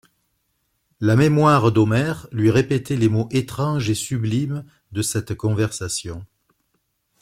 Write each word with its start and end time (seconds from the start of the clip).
La 0.99 1.15
mémoire 1.15 1.71
d'Omer 1.71 2.27
lui 2.31 2.49
répétait 2.49 2.95
les 2.95 3.07
mots 3.07 3.27
étranges 3.29 3.87
et 3.91 3.93
sublimes 3.93 4.65
de 4.91 5.03
cette 5.03 5.35
conversation. 5.35 6.25